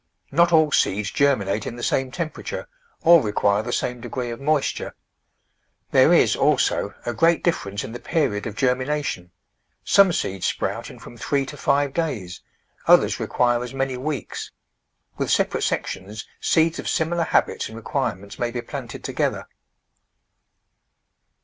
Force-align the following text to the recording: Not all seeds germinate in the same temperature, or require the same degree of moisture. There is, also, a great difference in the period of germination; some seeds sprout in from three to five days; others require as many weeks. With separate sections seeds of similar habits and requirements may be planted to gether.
Not 0.31 0.51
all 0.51 0.71
seeds 0.71 1.11
germinate 1.11 1.67
in 1.67 1.75
the 1.75 1.83
same 1.83 2.09
temperature, 2.09 2.67
or 3.03 3.21
require 3.21 3.61
the 3.61 3.71
same 3.71 4.01
degree 4.01 4.31
of 4.31 4.41
moisture. 4.41 4.95
There 5.91 6.11
is, 6.11 6.35
also, 6.35 6.95
a 7.05 7.13
great 7.13 7.43
difference 7.43 7.83
in 7.83 7.91
the 7.91 7.99
period 7.99 8.47
of 8.47 8.55
germination; 8.55 9.29
some 9.83 10.11
seeds 10.11 10.47
sprout 10.47 10.89
in 10.89 10.97
from 10.97 11.17
three 11.17 11.45
to 11.45 11.55
five 11.55 11.93
days; 11.93 12.41
others 12.87 13.19
require 13.19 13.63
as 13.63 13.75
many 13.75 13.95
weeks. 13.95 14.49
With 15.19 15.29
separate 15.29 15.61
sections 15.61 16.25
seeds 16.39 16.79
of 16.79 16.89
similar 16.89 17.25
habits 17.25 17.67
and 17.67 17.77
requirements 17.77 18.39
may 18.39 18.49
be 18.49 18.63
planted 18.63 19.03
to 19.03 19.13
gether. 19.13 19.45